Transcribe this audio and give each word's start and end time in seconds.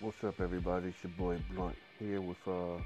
What's 0.00 0.22
up, 0.22 0.40
everybody? 0.40 0.90
It's 0.90 1.02
your 1.02 1.10
boy 1.18 1.42
Blunt 1.52 1.74
here 1.98 2.20
with 2.20 2.36
uh, 2.46 2.78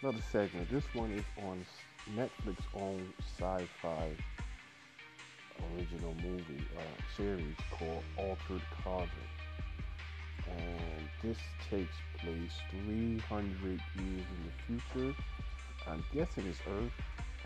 another 0.00 0.22
segment. 0.30 0.70
This 0.70 0.84
one 0.94 1.10
is 1.10 1.24
on 1.42 1.66
Netflix 2.14 2.58
own 2.76 3.12
sci-fi 3.18 4.12
original 5.74 6.14
movie 6.22 6.64
uh, 6.76 7.16
series 7.16 7.56
called 7.72 8.04
Altered 8.16 8.62
Carbon, 8.84 9.08
and 10.46 11.08
this 11.24 11.38
takes 11.68 11.96
place 12.20 12.52
300 12.70 13.60
years 13.72 13.80
in 13.96 14.78
the 14.78 14.80
future. 14.94 15.16
I'm 15.88 16.04
guessing 16.14 16.46
it's 16.46 16.60
Earth. 16.68 16.92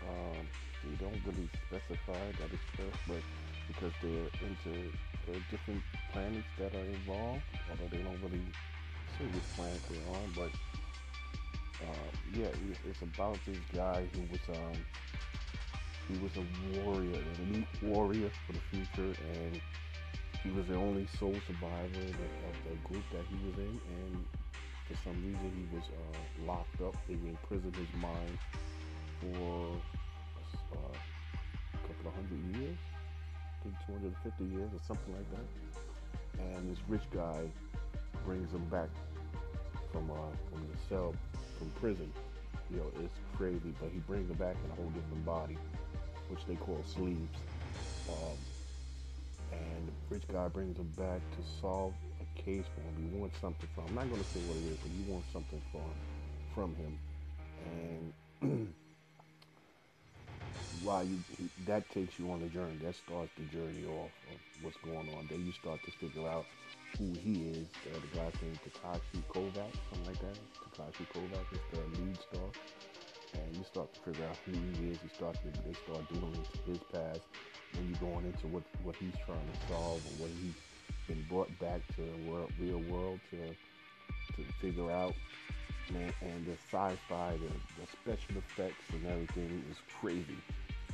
Um, 0.07 0.47
they 0.83 1.03
don't 1.03 1.19
really 1.25 1.49
specify 1.65 2.13
that 2.13 2.49
it's 2.53 2.79
Earth, 2.79 2.99
but 3.07 3.21
because 3.69 3.93
they're 4.03 4.47
into 4.47 4.91
there 5.25 5.35
are 5.35 5.45
different 5.49 5.81
planets 6.11 6.45
that 6.59 6.75
are 6.75 6.85
involved, 6.85 7.41
although 7.71 7.89
they 7.89 8.03
don't 8.03 8.21
really 8.21 8.43
which 9.19 9.43
planet 9.55 9.79
they're 9.89 10.15
on. 10.15 10.33
But 10.35 10.51
uh, 11.83 12.09
yeah, 12.35 12.49
it's 12.89 13.01
about 13.01 13.37
this 13.45 13.57
guy 13.73 14.05
who 14.13 14.21
was 14.31 14.57
um, 14.57 14.77
he 16.07 16.17
was 16.19 16.31
a 16.37 16.79
warrior, 16.79 17.15
an 17.15 17.47
elite 17.49 17.67
warrior 17.81 18.31
for 18.45 18.53
the 18.53 18.59
future, 18.71 19.19
and 19.33 19.61
he 20.43 20.49
was 20.51 20.67
the 20.67 20.75
only 20.75 21.07
sole 21.19 21.35
survivor 21.47 22.03
of 22.03 22.55
the, 22.67 22.75
group 22.83 23.03
that 23.13 23.23
he 23.29 23.47
was 23.47 23.57
in. 23.57 23.79
And 23.95 24.25
for 24.87 24.95
some 25.03 25.15
reason, 25.23 25.51
he 25.55 25.75
was 25.75 25.85
uh, 25.85 26.45
locked 26.45 26.81
up. 26.81 26.95
They 27.07 27.13
imprisoned 27.13 27.75
his 27.75 27.87
mind 28.01 28.37
for 29.21 29.71
uh, 30.75 30.97
a 31.73 31.87
couple 31.87 32.07
of 32.07 32.13
hundred 32.15 32.59
years. 32.59 32.77
think 33.63 33.75
250 33.87 34.43
years 34.43 34.69
or 34.73 34.79
something 34.85 35.13
like 35.15 35.29
that. 35.31 36.43
And 36.43 36.69
this 36.69 36.79
rich 36.89 37.03
guy 37.13 37.47
brings 38.25 38.51
him 38.51 38.65
back 38.65 38.89
from 39.93 40.11
uh, 40.11 40.15
from 40.51 40.67
the 40.67 40.77
cell, 40.89 41.15
from 41.57 41.69
prison. 41.79 42.11
You 42.69 42.77
know, 42.77 42.91
it's 43.03 43.13
crazy, 43.37 43.73
but 43.79 43.91
he 43.91 43.99
brings 43.99 44.29
him 44.29 44.37
back 44.37 44.55
in 44.65 44.71
a 44.71 44.75
whole 44.75 44.89
different 44.89 45.25
body, 45.25 45.57
which 46.29 46.45
they 46.47 46.55
call 46.55 46.83
sleeves. 46.85 47.37
Um, 48.09 48.37
and 49.51 49.87
the 49.87 49.93
rich 50.09 50.23
guy 50.31 50.47
brings 50.47 50.77
him 50.77 50.91
back 50.97 51.21
to 51.37 51.61
solve 51.61 51.93
a 52.19 52.41
case 52.41 52.65
for 52.73 52.81
him. 52.81 53.09
He 53.11 53.17
wants 53.17 53.39
something 53.39 53.69
from. 53.75 53.85
I'm 53.87 53.95
not 53.95 54.09
going 54.09 54.21
to 54.21 54.27
say 54.29 54.39
what 54.41 54.57
it 54.57 54.73
is, 54.73 54.77
but 54.77 54.91
he 54.91 55.11
wants 55.11 55.27
something 55.31 55.61
from 55.71 55.91
from 56.53 56.75
him. 56.75 56.97
And 58.41 58.73
while 60.83 61.03
you 61.03 61.17
that 61.65 61.89
takes 61.89 62.19
you 62.19 62.29
on 62.31 62.41
the 62.41 62.47
journey. 62.47 62.77
That 62.83 62.95
starts 62.95 63.31
the 63.37 63.45
journey 63.55 63.85
off 63.87 64.11
of 64.31 64.39
what's 64.61 64.77
going 64.83 65.09
on. 65.15 65.27
Then 65.29 65.45
you 65.45 65.51
start 65.51 65.79
to 65.85 65.91
figure 65.91 66.27
out 66.27 66.45
who 66.97 67.13
he 67.13 67.49
is. 67.49 67.67
Uh, 67.87 67.99
the 67.99 68.17
guy's 68.17 68.33
named 68.41 68.59
Takashi 68.61 69.23
Kovac, 69.29 69.71
something 69.89 70.07
like 70.07 70.19
that. 70.19 70.37
Takashi 70.77 71.05
Kovac 71.13 71.45
is 71.53 71.59
the 71.71 72.01
lead 72.01 72.17
star. 72.17 72.49
And 73.33 73.57
you 73.57 73.63
start 73.63 73.91
to 73.93 73.99
figure 74.01 74.25
out 74.25 74.37
who 74.45 74.51
he 74.51 74.91
is. 74.91 74.99
You 75.01 75.09
start 75.15 75.35
to 75.35 75.61
they 75.65 75.73
start 75.73 76.03
with 76.11 76.65
his 76.65 76.79
past. 76.91 77.21
And 77.77 77.89
you're 77.89 78.11
going 78.11 78.25
into 78.25 78.47
what 78.47 78.63
what 78.83 78.95
he's 78.97 79.15
trying 79.25 79.47
to 79.51 79.73
solve 79.73 80.01
and 80.11 80.19
what 80.19 80.29
he's 80.41 80.53
been 81.07 81.25
brought 81.29 81.49
back 81.59 81.81
to 81.95 82.01
the 82.01 82.29
world, 82.29 82.51
real 82.59 82.81
world 82.91 83.19
to 83.31 83.37
to 84.35 84.51
figure 84.61 84.91
out. 84.91 85.13
And 85.89 86.45
the 86.45 86.53
sci-fi, 86.71 87.31
the, 87.33 87.47
the 87.47 87.87
special 88.01 88.37
effects 88.37 88.85
and 88.93 89.05
everything 89.05 89.63
is 89.69 89.77
crazy. 89.99 90.37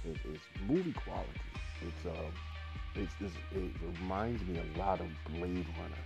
It, 0.06 0.18
it's 0.34 0.44
movie 0.68 0.94
quality. 0.94 1.30
It's 1.82 2.06
uh, 2.06 2.30
it's, 2.96 3.14
it's, 3.20 3.34
it 3.56 3.72
reminds 4.00 4.44
me 4.46 4.60
a 4.60 4.80
lot 4.80 5.00
of 5.00 5.08
Blade 5.30 5.66
Runner. 5.80 6.04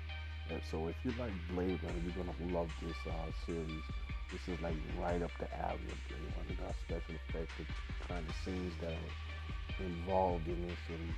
And 0.49 0.61
so 0.69 0.87
if 0.87 0.95
you 1.03 1.11
like 1.19 1.31
Blade 1.53 1.79
Runner, 1.83 1.99
you're 2.03 2.23
gonna 2.23 2.53
love 2.53 2.69
this 2.81 2.95
uh, 3.07 3.31
series. 3.45 3.83
This 4.31 4.55
is 4.55 4.61
like 4.61 4.75
right 4.99 5.21
up 5.21 5.31
the 5.39 5.47
alley 5.57 5.79
of 5.87 5.99
Blade 6.07 6.33
Runner. 6.37 6.61
Got 6.61 6.75
special 6.85 7.15
effects, 7.27 7.53
the 7.57 8.07
kind 8.07 8.25
of 8.27 8.35
scenes 8.43 8.73
that 8.81 8.91
are 8.91 9.85
involved 9.85 10.47
in 10.47 10.67
this, 10.67 10.77
and 10.89 11.13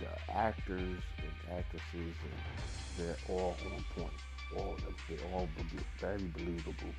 the 0.00 0.32
actors 0.32 1.02
and 1.18 1.58
actresses, 1.58 2.16
and 2.24 2.96
they're 2.96 3.16
all 3.28 3.56
on 3.66 3.84
point. 3.94 4.12
All 4.56 4.74
of 4.74 4.84
them, 4.84 4.94
they're 5.08 5.32
all 5.32 5.48
very 6.00 6.24
believable. 6.36 6.94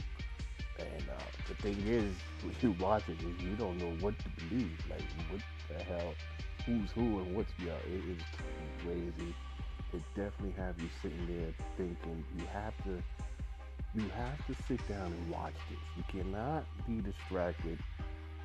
And 0.79 1.03
uh, 1.09 1.23
the 1.47 1.56
thing 1.56 1.78
is, 1.88 2.16
when 2.41 2.56
you 2.61 2.75
watch 2.84 3.03
it, 3.07 3.19
is 3.19 3.44
you 3.44 3.56
don't 3.56 3.78
know 3.78 3.95
what 4.01 4.17
to 4.19 4.29
believe. 4.29 4.78
Like, 4.89 5.01
what 5.29 5.41
the 5.69 5.84
hell? 5.84 6.13
Who's 6.66 6.91
who 6.91 7.19
and 7.19 7.35
what's 7.35 7.51
yeah? 7.59 7.73
It 7.88 8.17
is 8.17 8.23
crazy. 8.84 9.35
It 9.94 10.01
definitely 10.16 10.56
have 10.57 10.79
you 10.81 10.89
sitting 11.01 11.28
there 11.28 11.53
thinking. 11.78 12.23
You 12.38 12.45
have 12.51 12.75
to, 12.85 13.03
you 13.94 14.09
have 14.16 14.45
to 14.47 14.63
sit 14.67 14.88
down 14.88 15.11
and 15.11 15.29
watch 15.29 15.53
this. 15.69 15.79
You 15.97 16.03
cannot 16.22 16.66
be 16.88 17.01
distracted 17.01 17.78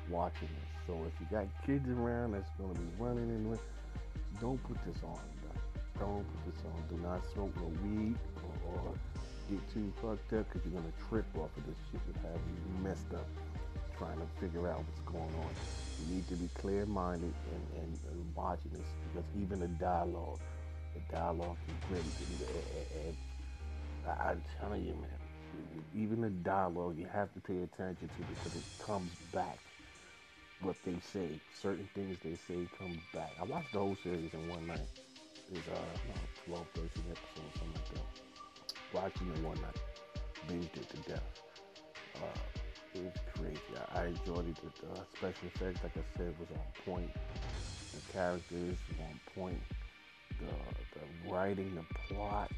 watching 0.09 0.47
this. 0.47 0.87
So 0.87 1.05
if 1.07 1.13
you 1.19 1.27
got 1.35 1.47
kids 1.65 1.89
around 1.89 2.33
that's 2.33 2.49
to 2.57 2.79
be 2.79 2.87
running 2.99 3.29
and 3.29 3.57
don't 4.39 4.61
put 4.63 4.77
this 4.85 5.01
on. 5.03 5.19
Don't 5.99 6.25
put 6.45 6.53
this 6.53 6.63
on. 6.65 6.97
Do 6.97 7.03
not 7.03 7.21
smoke 7.33 7.53
no 7.57 7.71
weed 7.83 8.15
or, 8.65 8.73
or 8.73 8.93
get 9.49 9.73
too 9.73 9.91
fucked 10.01 10.33
up 10.33 10.45
because 10.47 10.61
you're 10.65 10.79
gonna 10.79 10.93
trip 11.09 11.25
off 11.37 11.49
of 11.57 11.65
this 11.65 11.77
shit 11.91 12.01
and 12.05 12.15
have 12.23 12.41
you 12.47 12.83
messed 12.83 13.13
up 13.13 13.27
trying 13.99 14.17
to 14.17 14.27
figure 14.39 14.69
out 14.69 14.79
what's 14.79 15.01
going 15.01 15.35
on. 15.43 15.51
You 15.99 16.15
need 16.15 16.27
to 16.29 16.35
be 16.35 16.49
clear-minded 16.55 17.33
and, 17.51 17.83
and, 17.83 17.99
and 18.11 18.35
watching 18.35 18.71
this 18.71 18.87
because 19.11 19.27
even 19.37 19.59
the 19.59 19.67
dialogue, 19.67 20.39
the 20.93 21.13
dialogue 21.13 21.57
is 21.67 21.73
great. 21.89 22.01
And, 22.01 23.05
and, 23.05 23.17
and 24.05 24.21
I'm 24.21 24.41
telling 24.59 24.85
you, 24.85 24.93
man, 24.93 25.83
even 25.93 26.21
the 26.21 26.29
dialogue 26.29 26.97
you 26.97 27.07
have 27.11 27.33
to 27.33 27.41
pay 27.41 27.61
attention 27.63 28.07
to 28.07 28.23
because 28.33 28.55
it 28.55 28.63
comes 28.85 29.11
back. 29.33 29.59
What 30.61 30.75
they 30.85 30.95
say, 31.13 31.27
certain 31.61 31.87
things 31.93 32.17
they 32.23 32.35
say 32.47 32.67
comes 32.77 32.99
back. 33.13 33.31
I 33.39 33.43
watched 33.45 33.73
the 33.73 33.79
whole 33.79 33.97
series 34.03 34.33
in 34.33 34.49
one 34.49 34.67
night. 34.67 34.87
It's 35.51 35.67
uh, 35.67 36.45
12, 36.45 36.65
13 36.73 36.87
episodes, 37.09 37.59
something 37.59 37.73
like 37.73 37.93
that 37.93 38.28
watching 38.93 39.27
one 39.43 39.59
night, 39.61 39.79
binged 40.47 40.75
it 40.77 40.89
to 40.89 41.09
death. 41.09 41.41
Uh, 42.15 42.39
it 42.95 43.03
was 43.03 43.13
crazy. 43.35 43.59
I, 43.93 44.01
I 44.01 44.05
enjoyed 44.07 44.49
it. 44.49 44.55
The 44.55 45.05
special 45.17 45.47
effects, 45.53 45.83
like 45.83 45.97
I 45.97 46.17
said, 46.17 46.33
was 46.39 46.49
on 46.51 46.83
point. 46.85 47.11
The 47.93 48.13
characters 48.13 48.77
were 48.97 49.05
on 49.05 49.19
point. 49.35 49.61
The, 50.39 50.99
the 50.99 51.31
writing, 51.31 51.75
the 51.75 52.13
plot, 52.13 52.51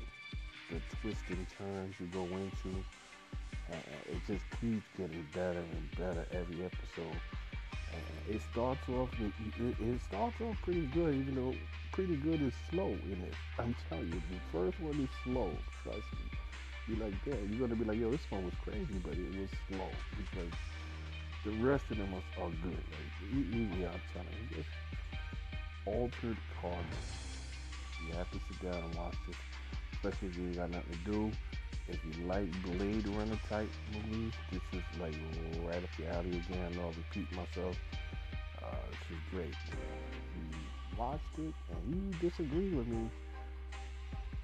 the 0.69 0.79
twists 1.01 1.23
and 1.29 1.45
turns 1.57 1.95
you 1.99 2.07
go 2.07 2.23
into. 2.23 2.77
And 3.71 3.81
it 4.09 4.21
just 4.27 4.43
keeps 4.59 4.85
getting 4.97 5.25
better 5.33 5.59
and 5.59 5.91
better 5.97 6.25
every 6.31 6.65
episode. 6.65 7.19
And 7.93 8.35
it 8.35 8.41
starts 8.51 8.87
off, 8.89 9.09
it, 9.19 9.75
it 9.79 10.01
starts 10.07 10.35
off 10.41 10.55
pretty 10.63 10.87
good, 10.87 11.15
even 11.15 11.35
though 11.35 11.53
pretty 11.91 12.15
good 12.15 12.41
is 12.41 12.53
slow 12.69 12.87
in 12.87 13.21
it. 13.21 13.33
I'm 13.59 13.75
telling 13.89 14.07
you, 14.07 14.21
the 14.29 14.39
first 14.51 14.79
one 14.79 14.99
is 14.99 15.09
slow. 15.23 15.51
Trust 15.83 15.97
me. 15.97 16.37
You're 16.87 17.05
like, 17.05 17.13
yeah, 17.25 17.35
you're 17.49 17.67
gonna 17.67 17.79
be 17.79 17.85
like, 17.85 17.99
yo, 17.99 18.11
this 18.11 18.21
one 18.29 18.45
was 18.45 18.53
crazy, 18.63 18.99
but 19.03 19.13
it 19.13 19.39
was 19.39 19.49
slow 19.69 19.87
because 20.17 20.53
the 21.45 21.51
rest 21.63 21.85
of 21.91 21.97
them 21.97 22.13
are, 22.13 22.43
are 22.43 22.49
good. 22.63 22.71
Like, 22.71 23.79
yeah, 23.79 23.87
I'm 23.87 24.01
telling 24.13 24.35
you, 24.49 24.57
just 24.57 24.69
altered 25.85 26.37
carbon. 26.61 26.85
You 28.07 28.15
have 28.15 28.31
to 28.31 28.39
sit 28.47 28.71
down 28.71 28.83
and 28.83 28.95
watch 28.95 29.15
this, 29.27 29.35
especially 29.93 30.29
if 30.29 30.37
you 30.37 30.53
got 30.55 30.71
nothing 30.71 30.97
to 31.05 31.11
do. 31.11 31.31
If 31.87 31.99
you 32.05 32.25
like 32.25 32.49
Blade 32.63 33.07
Runner 33.07 33.39
type 33.49 33.69
movies, 33.93 34.33
this 34.51 34.61
is 34.73 34.99
like 34.99 35.13
right 35.65 35.83
up 35.83 35.89
your 35.99 36.09
alley 36.09 36.29
again. 36.29 36.79
I'll 36.79 36.93
repeat 36.93 37.29
myself. 37.31 37.75
Uh, 38.61 38.67
this 38.89 39.17
is 39.17 39.23
great. 39.31 39.55
You 40.35 40.57
watched 41.01 41.37
it 41.39 41.53
and 41.73 41.81
you 41.89 42.29
disagree 42.29 42.69
with 42.69 42.85
me, 42.85 43.09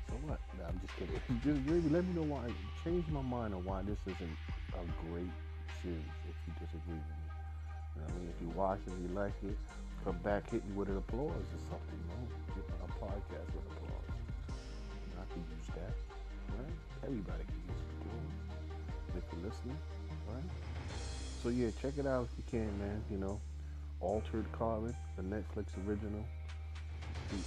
so 0.10 0.14
what? 0.26 0.40
No, 0.58 0.66
I'm 0.66 0.80
just 0.82 0.96
kidding. 0.98 1.22
just 1.46 1.94
let 1.94 2.04
me 2.06 2.14
know 2.18 2.26
why. 2.26 2.50
Change 2.84 3.06
my 3.10 3.22
mind 3.22 3.54
on 3.54 3.64
why 3.64 3.84
this 3.84 4.00
isn't 4.08 4.38
a 4.74 4.82
great 5.06 5.30
series 5.84 6.16
if 6.26 6.36
you 6.48 6.54
disagree 6.58 6.98
with 6.98 7.18
me. 7.22 7.28
You 7.94 8.02
know 8.02 8.08
I 8.10 8.18
mean? 8.18 8.30
If 8.34 8.42
you 8.42 8.50
watch 8.58 8.80
it 8.88 8.94
and 8.94 9.02
you 9.06 9.14
like 9.14 9.38
it, 9.46 9.58
come 10.04 10.18
back, 10.26 10.50
hit 10.50 10.66
me 10.66 10.74
with 10.74 10.90
an 10.90 10.98
applause 10.98 11.46
or 11.46 11.62
something. 11.70 12.00
You 12.02 12.10
know? 12.10 12.26
My 12.82 12.90
podcast 13.06 13.48
with 13.54 13.68
applause. 13.78 14.18
And 14.50 15.18
I 15.22 15.26
can 15.30 15.44
use 15.46 15.70
that. 15.78 15.94
Right? 16.58 16.74
Everybody 17.04 17.44
can 17.46 17.62
use 17.70 17.82
applause 18.02 18.34
if 19.14 19.24
you're 19.30 19.46
listening. 19.46 19.78
Right? 20.26 20.50
So 21.44 21.50
yeah, 21.50 21.70
check 21.82 22.00
it 22.00 22.08
out 22.08 22.28
if 22.32 22.34
you 22.40 22.46
can, 22.50 22.72
man. 22.80 23.04
You 23.12 23.18
know, 23.20 23.40
Altered 24.00 24.50
Carbon, 24.54 24.96
the 25.18 25.24
Netflix 25.24 25.68
original 25.86 26.26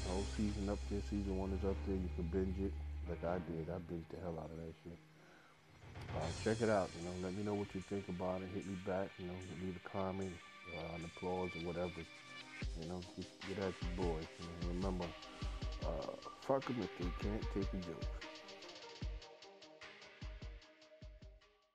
whole 0.09 0.25
season 0.37 0.69
up 0.69 0.79
there. 0.91 1.01
Season 1.11 1.37
one 1.37 1.51
is 1.53 1.65
up 1.65 1.77
there. 1.87 1.97
You 1.97 2.11
can 2.17 2.27
binge 2.29 2.59
it 2.61 2.73
like 3.09 3.23
I 3.25 3.39
did. 3.51 3.69
I 3.71 3.79
binged 3.89 4.09
the 4.11 4.21
hell 4.23 4.37
out 4.39 4.51
of 4.51 4.57
that 4.57 4.75
shit. 4.85 4.99
Uh, 6.17 6.31
check 6.45 6.61
it 6.61 6.69
out. 6.69 6.91
You 6.99 7.07
know, 7.07 7.15
let 7.23 7.35
me 7.35 7.43
know 7.43 7.55
what 7.55 7.69
you 7.75 7.81
think 7.89 8.09
about 8.09 8.43
it. 8.43 8.49
Hit 8.55 8.67
me 8.67 8.77
back. 8.87 9.09
You 9.19 9.27
know, 9.27 9.39
leave 9.65 9.77
a 9.77 9.89
comment, 9.89 10.33
uh, 10.77 10.97
an 10.97 11.05
applause 11.05 11.51
or 11.57 11.67
whatever. 11.67 12.03
You 12.81 12.89
know, 12.89 13.01
get, 13.17 13.27
get 13.49 13.59
at 13.65 13.75
your 13.81 14.07
boy. 14.07 14.21
You 14.21 14.47
know, 14.47 14.75
remember, 14.75 15.07
uh, 15.87 16.13
fuck 16.43 16.65
them 16.67 16.77
if 16.83 16.91
they 16.99 17.11
can't 17.23 17.43
take 17.55 17.73
a 17.73 17.77
joke. 17.87 18.20